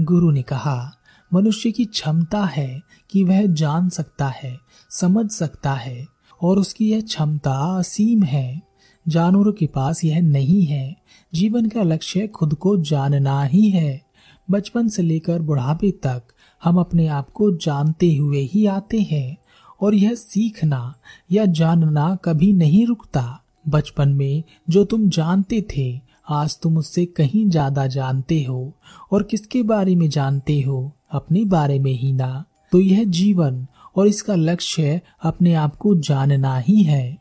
गुरु 0.00 0.30
ने 0.30 0.42
कहा, 0.42 0.92
मनुष्य 1.34 1.70
की 1.70 1.84
क्षमता 1.84 2.44
है 2.44 2.82
कि 3.10 3.24
वह 3.24 3.46
जान 3.46 3.88
सकता 3.88 4.28
है, 4.28 4.58
समझ 4.90 5.30
सकता 5.30 5.74
है। 5.74 6.15
और 6.40 6.58
उसकी 6.58 6.90
यह 6.90 7.00
क्षमता 7.00 7.54
असीम 7.78 8.22
है। 8.22 8.62
जानवरों 9.06 9.52
के 9.52 9.66
पास 9.66 10.04
यह 10.04 10.20
नहीं 10.20 10.64
है। 10.64 10.96
जीवन 11.34 11.66
का 11.66 11.82
लक्ष्य 11.82 12.26
खुद 12.26 12.54
को 12.54 12.76
जानना 12.76 13.42
ही 13.42 13.68
है। 13.70 14.00
बचपन 14.50 14.88
से 14.88 15.02
लेकर 15.02 15.42
बुढ़ापे 15.42 15.90
तक 15.90 16.22
हम 16.62 16.78
अपने 16.80 17.06
आप 17.08 17.30
को 17.30 17.50
जानते 17.56 18.14
हुए 18.14 18.40
ही 18.42 18.66
आते 18.66 19.00
हैं 19.00 19.36
और 19.80 19.94
यह 19.94 20.14
सीखना 20.14 20.94
या 21.32 21.44
जानना 21.46 22.14
कभी 22.24 22.52
नहीं 22.52 22.86
रुकता। 22.86 23.42
बचपन 23.68 24.08
में 24.08 24.42
जो 24.70 24.84
तुम 24.84 25.08
जानते 25.08 25.64
थे, 25.76 26.00
आज 26.28 26.58
तुम 26.62 26.76
उससे 26.78 27.04
कहीं 27.06 27.48
ज़्यादा 27.50 27.86
जानते 27.86 28.42
हो 28.42 28.72
और 29.12 29.22
किसके 29.22 29.62
बारे 29.62 29.94
में 29.96 30.08
जानते 30.08 30.60
हो, 30.60 30.92
अपने 31.10 31.44
बारे 31.44 31.78
में 31.78 31.92
ही 31.92 32.12
ना। 32.12 32.44
तो 32.72 32.80
यह 32.80 33.04
जीवन 33.04 33.66
और 33.96 34.08
इसका 34.08 34.34
लक्ष्य 34.34 35.00
अपने 35.22 35.54
आप 35.54 35.76
को 35.76 35.94
जानना 35.96 36.58
ही 36.58 36.82
है। 36.82 37.18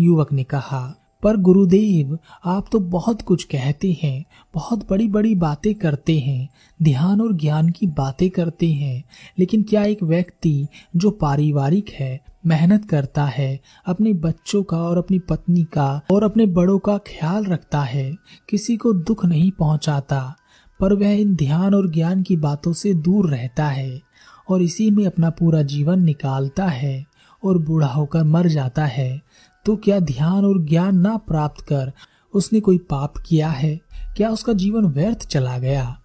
युवक 0.00 0.32
ने 0.32 0.44
कहा, 0.44 0.94
पर 1.22 1.36
गुरुदेव, 1.36 2.18
आप 2.44 2.66
तो 2.72 2.80
बहुत 2.80 3.22
कुछ 3.22 3.44
कहते 3.44 3.98
हैं, 4.02 4.24
बहुत 4.54 4.90
बड़ी 4.90 5.08
बड़ी 5.08 5.34
बातें 5.34 5.74
करते 5.74 6.18
हैं, 6.18 6.48
ध्यान 6.82 7.20
और 7.20 7.32
ज्ञान 7.32 7.68
की 7.68 7.86
बातें 7.86 8.30
करते 8.30 8.72
हैं, 8.72 9.04
लेकिन 9.38 9.62
क्या 9.62 9.84
एक 9.84 10.02
व्यक्ति 10.02 10.66
जो 10.96 11.10
पारिवारिक 11.10 11.88
है, 11.88 12.20
मेहनत 12.46 12.84
करता 12.84 13.24
है, 13.24 13.60
अपने 13.86 14.12
बच्चों 14.12 14.62
का 14.62 14.82
और 14.82 14.98
अपनी 14.98 15.18
पत्नी 15.18 15.64
का 15.64 16.00
और 16.12 16.24
अपने 16.24 16.46
बड़ों 16.46 16.78
का 16.78 16.98
ख्याल 16.98 17.44
रखता 17.44 17.80
है, 17.80 18.16
किसी 18.48 18.76
को 18.76 18.92
दुख 18.92 19.24
नहीं 19.24 19.50
पहुंचाता, 19.50 20.36
पर 20.80 20.92
वह 20.92 21.10
इन 21.10 21.34
ध्यान 21.36 21.74
और 21.74 21.90
ज्ञान 21.90 22.22
की 22.22 22.36
बातों 22.36 22.72
से 22.72 22.94
दूर 22.94 23.30
रहता 23.30 23.66
है 23.66 24.07
और 24.48 24.62
इसी 24.62 24.90
में 24.90 25.06
अपना 25.06 25.30
पूरा 25.30 25.62
जीवन 25.62 26.02
निकालता 26.02 26.66
है 26.66 27.04
और 27.44 27.58
बूढ़ा 27.58 27.86
होकर 27.86 28.24
मर 28.24 28.48
जाता 28.48 28.86
है। 28.86 29.20
तो 29.64 29.76
क्या 29.76 29.98
ध्यान 30.00 30.44
और 30.44 30.62
ज्ञान 30.64 30.98
ना 30.98 31.16
प्राप्त 31.16 31.60
कर 31.64 31.92
उसने 32.34 32.60
कोई 32.60 32.78
पाप 32.78 33.14
किया 33.26 33.48
है? 33.48 33.80
क्या 34.16 34.30
उसका 34.30 34.52
जीवन 34.52 34.84
व्यर्थ 34.84 35.26
चला 35.26 35.58
गया? 35.58 36.00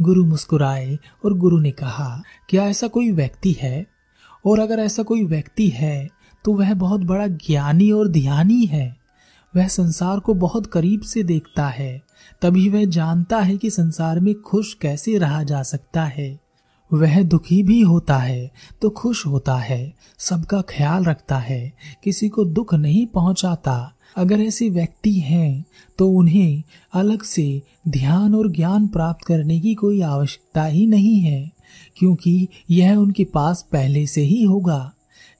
गुरु 0.00 0.24
मुस्कुराए 0.24 0.98
और 1.24 1.34
गुरु 1.34 1.58
ने 1.58 1.70
कहा, 1.70 2.22
क्या 2.48 2.64
ऐसा 2.64 2.88
कोई 2.88 3.10
व्यक्ति 3.10 3.56
है? 3.60 3.86
और 4.46 4.58
अगर 4.58 4.78
ऐसा 4.78 5.02
कोई 5.02 5.24
व्यक्ति 5.24 5.68
है 5.68 6.08
तो 6.44 6.52
वह 6.52 6.74
बहुत 6.74 7.00
बड़ा 7.00 7.26
ज्ञानी 7.26 7.90
और 7.90 8.08
ध्यानी 8.08 8.64
है। 8.64 8.96
वह 9.56 9.68
संसार 9.68 10.18
को 10.18 10.34
बहुत 10.34 10.66
करीब 10.66 11.00
से 11.00 11.22
देखता 11.22 11.66
है। 11.66 12.02
तभी 12.42 12.68
वह 12.68 12.84
जानता 12.84 13.38
है 13.38 13.56
कि 13.56 13.70
संसार 13.70 14.20
में 14.20 14.34
खुश 14.42 14.74
कैसे 14.74 15.18
रहा 15.18 15.42
जा 15.42 15.62
सकता 15.62 16.04
है। 16.04 16.45
वह 16.90 17.22
दुखी 17.22 17.62
भी 17.62 17.80
होता 17.80 18.16
है 18.18 18.50
तो 18.82 18.90
खुश 18.90 19.26
होता 19.26 19.56
है। 19.56 19.94
सबका 20.18 20.60
ख्याल 20.60 21.04
रखता 21.04 21.38
है, 21.38 21.72
किसी 22.04 22.28
को 22.28 22.44
दुख 22.44 22.74
नहीं 22.74 23.06
पहुंचाता। 23.06 23.92
अगर 24.16 24.40
ऐसे 24.40 24.68
व्यक्ति 24.68 25.12
हैं 25.12 25.64
तो 25.98 26.08
उन्हें 26.10 26.62
अलग 26.92 27.22
से 27.22 27.62
ध्यान 27.88 28.34
और 28.34 28.50
ज्ञान 28.52 28.86
प्राप्त 28.86 29.24
करने 29.26 29.60
की 29.60 29.74
कोई 29.74 30.00
आवश्यकता 30.00 30.64
ही 30.64 30.86
नहीं 30.86 31.20
है, 31.20 31.50
क्योंकि 31.96 32.48
यह 32.70 32.94
उनके 32.94 33.24
पास 33.24 33.66
पहले 33.72 34.06
से 34.06 34.22
ही 34.22 34.42
होगा। 34.42 34.92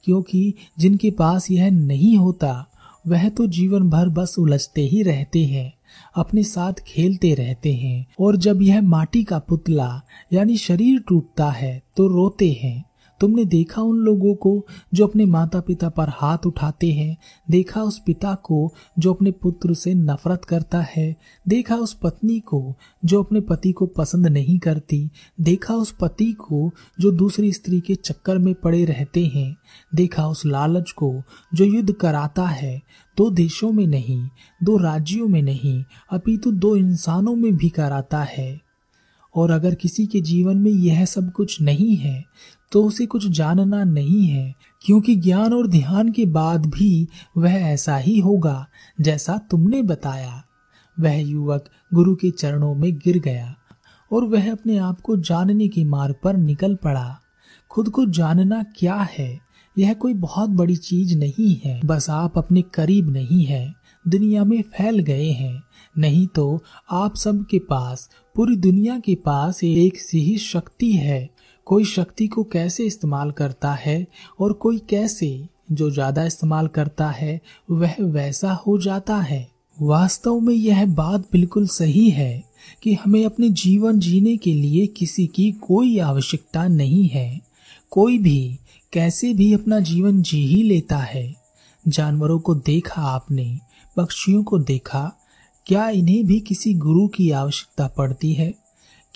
क्योंकि 0.05 0.55
जिनके 0.79 1.11
पास 1.11 1.51
यह 1.51 1.71
नहीं 1.71 2.17
होता, 2.17 2.67
वह 3.07 3.29
तो 3.29 3.47
जीवन 3.47 3.91
भर 3.91 4.09
बस 4.09 4.37
उलझते 4.39 4.83
ही 4.83 5.03
रहते 5.03 5.45
हैं। 5.45 5.73
अपने 6.15 6.43
साथ 6.43 6.73
खेलते 6.87 7.35
रहते 7.35 7.75
हैं 7.75 8.07
और 8.21 8.37
जब 8.37 8.63
यह 8.63 8.83
माटी 8.83 9.25
का 9.25 9.39
पुतला, 9.39 10.03
यानी 10.33 10.57
शरीर 10.57 11.01
टूटता 11.09 11.51
है 11.51 11.83
तो 11.97 12.07
रोते 12.07 12.51
हैं। 12.53 12.85
तुमने 13.21 13.45
देखा 13.45 13.83
उन 13.83 13.97
लोगों 13.97 14.35
को 14.35 14.67
जो 14.95 15.07
अपने 15.07 15.27
माता 15.27 15.61
पिता 15.61 15.89
पर 15.89 16.09
हाथ 16.09 16.39
उठाते 16.47 16.93
हैं? 16.93 17.17
देखा 17.51 17.83
उस 17.83 18.03
पिता 18.07 18.35
को 18.35 18.75
जो 18.99 19.15
अपने 19.15 19.31
पुत्र 19.31 19.75
से 19.75 19.95
नफरत 19.95 20.45
करता 20.45 20.87
है? 20.97 21.17
देखा 21.49 21.77
उस 21.77 21.95
पत्नी 21.95 22.41
को 22.41 22.75
जो 23.05 23.23
अपने 23.23 23.41
पति 23.41 23.73
को 23.73 23.87
पसंद 23.87 24.27
नहीं 24.27 24.59
करती? 24.59 25.11
देखा 25.41 25.75
उस 25.75 25.95
पति 26.01 26.33
को 26.33 26.71
जो 27.01 27.11
दूसरी 27.11 27.53
स्त्री 27.53 27.81
के 27.81 27.95
चक्कर 27.95 28.39
में 28.39 28.55
पड़े 28.55 28.85
रहते 28.85 29.27
हैं? 29.27 29.57
देखा 29.95 30.27
उस 30.27 30.47
लालच 30.47 30.91
को 30.91 31.23
जो 31.55 31.65
युद्ध 31.65 31.93
कराता 31.93 32.47
है? 32.47 32.83
दो 33.17 33.31
देशों 33.31 33.73
में 33.73 33.87
नहीं, 33.87 34.29
दो 34.63 34.77
राज्यों 34.77 35.29
में 35.29 35.43
नहीं, 35.43 35.85
अपितु 36.13 36.53
दो 36.53 36.77
इंसानों 36.77 37.37
में 37.37 37.57
भी 37.57 37.69
कराता 37.69 38.23
है। 38.23 38.61
और 39.35 39.51
अगर 39.51 39.75
किसी 39.75 40.07
के 40.07 40.21
जीवन 40.21 40.57
में 40.57 40.71
यह 40.71 41.05
सब 41.05 41.33
कुछ 41.33 41.61
नहीं 41.61 41.97
है 41.97 42.25
तो 42.77 42.85
उसे 42.85 43.07
कुछ 43.07 43.27
जानना 43.27 43.85
नहीं 43.85 44.27
है, 44.27 44.55
क्योंकि 44.83 45.17
ज्ञान 45.17 45.53
और 45.53 45.67
ध्यान 45.67 46.13
के 46.13 46.27
बाद 46.27 46.67
भी 46.67 47.09
वह 47.37 47.53
ऐसा 47.53 47.97
ही 47.97 48.19
होगा 48.21 48.67
जैसा 49.01 49.39
तुमने 49.51 49.83
बताया। 49.83 50.43
वह 51.01 51.21
युवक 51.21 51.65
गुरु 51.95 52.15
के 52.15 52.31
चरणों 52.31 52.75
में 52.75 52.97
गिर 52.97 53.19
गया 53.19 53.57
और 54.13 54.25
वह 54.25 54.53
अपने 54.53 54.79
आप 54.79 55.01
को 55.01 55.17
जानने 55.17 55.69
के 55.69 55.85
मार्ग 55.85 56.15
पर 56.25 56.37
निकल 56.37 56.75
पड़ा। 56.75 57.21
खुद 57.71 57.89
को 57.89 58.07
जानना 58.07 58.63
क्या 58.63 59.09
है? 59.19 59.41
यह 59.79 59.95
कोई 59.95 60.15
बहुत 60.15 60.51
बड़ी 60.51 60.77
चीज़ 60.77 61.19
नहीं 61.19 61.61
है। 61.65 61.81
बस 61.85 62.11
आप 62.11 62.39
अपने 62.39 62.63
करीब 62.63 63.11
नहीं 63.11 63.45
है। 63.45 63.75
दुनिया 64.09 64.45
में 64.45 64.63
फैल 64.63 64.99
गए 64.99 65.31
हैं। 65.31 65.63
नहीं 65.99 66.27
तो 66.27 66.63
आप 66.91 67.17
सबके 67.17 67.59
पास, 67.59 68.11
पूरी 68.35 68.57
दुनिया 68.57 68.99
के 68.99 69.15
पास 69.15 69.65
एक 69.65 70.01
सी 70.01 70.21
ही 70.21 70.39
शक्ति 70.39 70.93
है। 70.93 71.36
कोई 71.67 71.85
शक्ति 71.85 72.27
को 72.27 72.45
कैसे 72.45 72.85
इस्तेमाल 72.85 73.31
करता 73.31 73.73
है 73.73 74.07
और 74.41 74.53
कोई 74.53 74.79
कैसे 74.79 75.49
जो 75.73 75.91
ज़्यादा 75.91 76.25
इस्तेमाल 76.25 76.67
करता 76.67 77.11
है, 77.11 77.41
वह 77.71 77.95
वैसा 78.01 78.53
हो 78.53 78.79
जाता 78.79 79.17
है। 79.17 79.49
वास्तव 79.81 80.41
में 80.41 80.55
यह 80.55 80.87
बात 80.87 81.21
बिल्कुल 81.21 81.67
सही 81.67 82.11
है 82.11 82.45
कि 82.83 82.95
हमें 82.95 83.25
अपने 83.27 83.49
जीवन 83.49 83.99
जीने 83.99 84.37
के 84.37 84.53
लिए 84.55 84.87
किसी 84.87 85.27
की 85.27 85.53
कोई 85.53 85.99
आवश्यकता 85.99 86.69
नहीं 86.69 87.09
है। 87.09 87.41
कोई 87.91 88.19
भी 88.19 88.59
कैसे 88.93 89.35
भी 89.35 89.53
अपना 89.55 89.81
जीवन 89.81 90.23
जी 90.23 90.47
ही 90.47 90.63
लेता 90.63 90.97
है। 90.97 91.35
जानवरों 91.89 92.39
को 92.39 92.55
देखा 92.55 93.03
आपने, 93.03 93.59
पक्षियों 93.97 94.43
को 94.45 94.59
देखा, 94.59 95.13
क्या 95.67 95.89
इन्हें 95.89 96.27
भी 96.27 96.41
किसी 96.41 96.75
गुरु 96.75 97.09
की 97.09 97.31
आवश्यकता 97.31 97.87
पड़ती 97.87 98.33
है? 98.33 98.55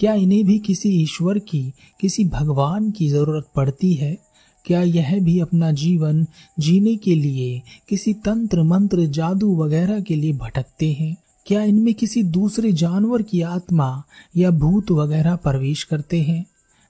क्या 0.00 0.14
इन्हें 0.14 0.44
भी 0.44 0.58
किसी 0.58 0.88
ईश्वर 0.88 1.38
की, 1.38 1.72
किसी 2.00 2.24
भगवान 2.24 2.90
की 2.90 3.08
ज़रूरत 3.08 3.48
पड़ती 3.56 3.94
है? 3.94 4.18
क्या 4.64 4.82
यह 4.82 5.20
भी 5.20 5.40
अपना 5.40 5.72
जीवन 5.72 6.26
जीने 6.58 6.96
के 6.96 7.14
लिए, 7.14 7.62
किसी 7.88 8.14
तंत्र 8.14 8.62
मंत्र 8.62 9.06
जादू 9.06 9.56
वगैरह 9.56 10.00
के 10.00 10.14
लिए 10.14 10.32
भटकते 10.32 10.92
हैं? 10.92 11.16
क्या 11.46 11.62
इनमें 11.62 11.94
किसी 11.94 12.22
दूसरे 12.22 12.72
जानवर 12.72 13.22
की 13.22 13.42
आत्मा 13.42 14.02
या 14.36 14.50
भूत 14.50 14.90
वगैरह 14.90 15.36
प्रवेश 15.36 15.84
करते 15.84 16.22
हैं? 16.22 16.46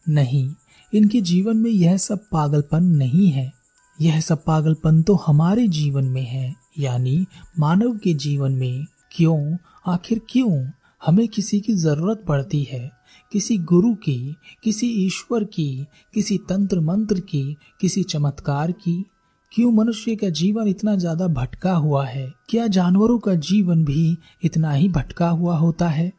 नहीं, 0.08 0.50
इनके 0.94 1.20
जीवन 1.20 1.56
में 1.56 1.70
यह 1.70 1.96
सब 1.96 2.18
पागलपन 2.32 2.84
नहीं 2.84 3.28
है। 3.28 3.52
यह 4.00 4.20
सब 4.20 4.44
पागलपन 4.44 5.02
तो 5.02 5.14
हमारे 5.14 5.68
जीवन 5.68 6.04
में 6.04 6.26
है, 6.26 6.54
यानी 6.78 7.26
मानव 7.58 7.98
के 7.98 8.14
जीवन 8.14 8.52
में। 8.52 8.86
क्यों? 9.12 9.56
आखिर 9.86 10.20
क्यों 10.28 10.70
हमें 11.06 11.28
किसी 11.28 11.60
की 11.60 11.74
ज़रूरत 11.74 12.24
पड़ती 12.28 12.62
है? 12.62 12.99
किसी 13.32 13.58
गुरु 13.58 13.94
की, 13.94 14.36
किसी 14.62 14.88
ईश्वर 15.06 15.44
की, 15.44 15.86
किसी 16.14 16.38
तंत्र 16.38 16.80
मंत्र 16.80 17.20
की, 17.20 17.56
किसी 17.80 18.02
चमत्कार 18.02 18.72
की। 18.72 19.04
क्यों 19.52 19.72
मनुष्य 19.72 20.16
का 20.16 20.28
जीवन 20.28 20.68
इतना 20.68 20.96
ज़्यादा 20.96 21.26
भटका 21.26 21.72
हुआ 21.72 22.06
है? 22.06 22.32
क्या 22.48 22.66
जानवरों 22.66 23.18
का 23.18 23.34
जीवन 23.34 23.84
भी 23.84 24.18
इतना 24.44 24.72
ही 24.72 24.88
भटका 24.88 25.28
हुआ 25.28 25.56
होता 25.56 25.88
है? 25.88 26.12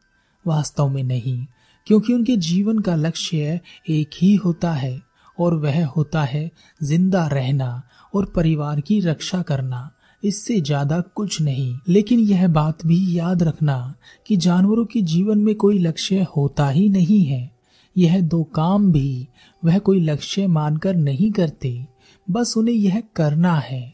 वास्तव 0.48 0.89
में 0.89 1.03
नहीं, 1.03 1.45
क्योंकि 1.88 2.13
उनके 2.13 2.38
जीवन 2.38 2.79
का 2.79 2.95
लक्ष्य 2.95 3.60
एक 3.89 4.10
ही 4.21 4.36
होता 4.36 4.71
है, 4.71 5.01
और 5.39 5.55
वह 5.55 5.86
होता 5.86 6.24
है 6.24 6.51
ज़िंदा 6.83 7.27
रहना 7.27 7.83
और 8.15 8.25
परिवार 8.25 8.81
की 8.81 9.00
रक्षा 9.00 9.41
करना। 9.41 9.91
इससे 10.24 10.60
ज़्यादा 10.62 11.00
कुछ 11.16 11.42
नहीं। 11.42 11.75
लेकिन 11.90 12.20
यह 12.20 12.48
बात 12.48 12.86
भी 12.86 13.18
याद 13.18 13.44
रखना 13.44 13.96
कि 14.28 14.38
जानवरों 14.38 14.86
के 14.86 15.01
जीवन 15.01 15.38
में 15.38 15.54
कोई 15.56 15.80
लक्ष्य 15.80 16.25
होता 16.38 16.70
ही 16.70 16.90
नहीं 16.90 17.24
है। 17.25 17.50
यह 17.96 18.20
दो 18.22 18.44
काम 18.44 18.92
भी 18.92 19.28
वह 19.63 19.78
कोई 19.80 20.00
लक्ष्य 20.00 20.48
मानकर 20.48 20.96
नहीं 20.96 21.32
करते, 21.32 21.86
बस 22.28 22.54
उन्हें 22.58 22.75
यह 22.75 23.01
करना 23.16 23.56
है। 23.56 23.94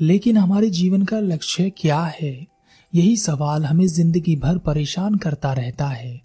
लेकिन 0.00 0.36
हमारे 0.36 0.70
जीवन 0.70 1.02
का 1.02 1.20
लक्ष्य 1.20 1.70
क्या 1.70 2.00
है? 2.20 2.46
यही 2.92 3.16
सवाल 3.16 3.64
हमें 3.64 3.86
ज़िंदगी 3.86 4.36
भर 4.36 4.58
परेशान 4.58 5.14
करता 5.14 5.52
रहता 5.52 5.86
है, 5.86 6.20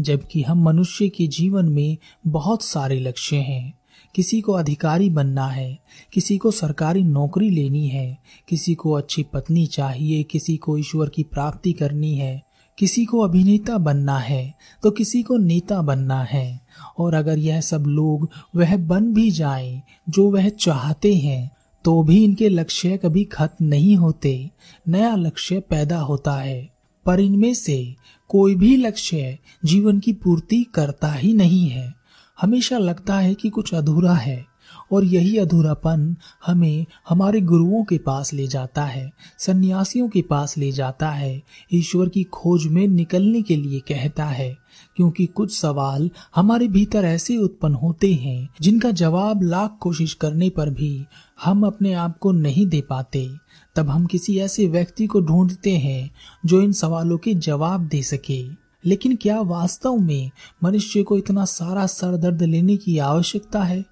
जबकि 0.00 0.42
हम 0.42 0.62
मनुष्य 0.62 1.08
के 1.08 1.26
जीवन 1.26 1.68
में 1.68 1.96
बहुत 2.26 2.62
सारे 2.62 2.98
लक्ष्य 3.00 3.36
हैं। 3.36 3.72
किसी 4.14 4.40
को 4.40 4.52
अधिकारी 4.52 5.10
बनना 5.10 5.46
है, 5.46 5.78
किसी 6.12 6.38
को 6.38 6.50
सरकारी 6.50 7.02
नौकरी 7.02 7.50
लेनी 7.50 7.88
है, 7.88 8.18
किसी 8.48 8.74
को 8.74 8.92
अच्छी 8.92 9.22
पत्नी 9.22 9.66
चाहिए, 9.66 10.22
किसी 10.22 10.56
को 10.56 10.78
ईश्वर 10.78 11.08
की 11.08 11.22
प्राप्ति 11.22 11.72
करनी 11.72 12.14
है, 12.14 12.42
किसी 12.78 13.04
को 13.04 13.20
अभिनेता 13.20 13.78
बनना 13.78 14.18
है 14.18 14.54
तो 14.82 14.90
किसी 14.90 15.22
को 15.22 15.36
नेता 15.36 15.80
बनना 15.82 16.22
है। 16.22 16.60
और 16.98 17.14
अगर 17.14 17.38
यह 17.38 17.60
सब 17.60 17.84
लोग 17.86 18.28
वह 18.56 18.76
बन 18.76 19.12
भी 19.12 19.30
जाएँ, 19.30 19.82
जो 20.08 20.30
वह 20.30 20.48
चाहते 20.48 21.14
हैं 21.14 21.50
तो 21.84 22.02
भी 22.02 22.24
इनके 22.24 22.48
लक्ष्य 22.48 22.96
कभी 22.96 23.24
खत्म 23.24 23.64
नहीं 23.64 23.96
होते, 23.96 24.50
नया 24.88 25.14
लक्ष्य 25.16 25.60
पैदा 25.60 25.98
होता 25.98 26.36
है। 26.36 26.70
पर 27.06 27.20
इनमें 27.20 27.54
से 27.54 27.94
कोई 28.28 28.54
भी 28.54 28.76
लक्ष्य 28.76 29.38
जीवन 29.64 29.98
की 29.98 30.12
पूर्ति 30.12 30.62
करता 30.74 31.12
ही 31.12 31.32
नहीं 31.32 31.68
है। 31.68 32.01
हमेशा 32.40 32.78
लगता 32.78 33.18
है 33.18 33.34
कि 33.34 33.50
कुछ 33.50 33.74
अधूरा 33.74 34.14
है 34.14 34.52
और 34.92 35.04
यही 35.04 35.36
अधूरापन 35.36 36.16
हमें 36.46 36.86
हमारे 37.08 37.40
गुरुओं 37.40 37.84
के 37.84 37.98
पास 37.98 38.32
ले 38.32 38.46
जाता 38.46 38.84
है, 38.84 39.12
सन्यासियों 39.38 40.08
के 40.08 40.22
पास 40.22 40.58
ले 40.58 40.72
जाता 40.72 41.10
है, 41.10 41.42
ईश्वर 41.72 42.08
की 42.08 42.24
खोज 42.24 42.66
में 42.66 42.88
निकलने 42.88 43.42
के 43.42 43.56
लिए 43.56 43.80
कहता 43.80 44.24
है, 44.24 44.56
क्योंकि 44.96 45.26
कुछ 45.26 45.56
सवाल 45.58 46.10
हमारे 46.34 46.68
भीतर 46.68 47.04
ऐसे 47.04 47.36
उत्पन्न 47.36 47.74
होते 47.74 48.12
हैं 48.14 48.48
जिनका 48.60 48.90
जवाब 48.90 49.42
लाख 49.42 49.76
कोशिश 49.80 50.14
करने 50.14 50.50
पर 50.50 50.70
भी 50.70 51.06
हम 51.44 51.66
अपने 51.66 51.92
आप 51.92 52.18
को 52.18 52.32
नहीं 52.32 52.66
दे 52.66 52.80
पाते। 52.80 53.28
तब 53.76 53.88
हम 53.88 54.06
किसी 54.06 54.38
ऐसे 54.38 54.66
व्यक्ति 54.66 55.06
को 55.06 55.20
ढूंढते 55.20 55.76
हैं 55.76 56.10
जो 56.46 56.60
इन 56.62 56.72
सवालों 56.72 57.18
के 57.18 57.34
जवाब 57.34 57.86
दे 57.86 58.02
सके। 58.02 58.61
लेकिन 58.86 59.16
क्या 59.16 59.40
वास्तव 59.40 59.96
में 59.96 60.30
मनुष्य 60.64 61.02
को 61.02 61.18
इतना 61.18 61.44
सारा 61.44 61.86
सर 61.86 62.16
दर्द 62.16 62.42
लेने 62.42 62.76
की 62.76 62.98
आवश्यकता 62.98 63.62
है? 63.62 63.84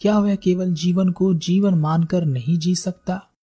क्या 0.00 0.18
वह 0.18 0.34
केवल 0.34 0.74
जीवन 0.74 1.08
को 1.08 1.34
जीवन 1.34 1.74
मानकर 1.74 2.24
नहीं 2.24 2.58
जी 2.58 2.74
सकता? 2.74 3.22